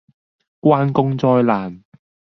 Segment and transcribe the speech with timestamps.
[0.61, 1.83] 關公災難